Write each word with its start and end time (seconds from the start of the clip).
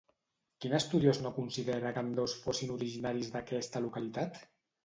Quin 0.63 0.71
estudiós 0.77 1.17
no 1.25 1.31
considera 1.35 1.93
que 1.97 2.01
ambdós 2.05 2.35
fossin 2.47 2.73
originaris 2.79 3.33
d'aquesta 3.37 3.83
localitat? 3.89 4.43